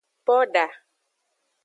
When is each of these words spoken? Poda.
Poda. 0.27 0.65